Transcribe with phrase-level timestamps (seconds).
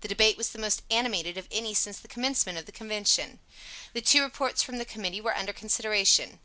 [0.00, 3.38] The debate was the most animated of any since the commencement of the Convention.
[3.92, 6.36] The two reports from the Committee were under consideration.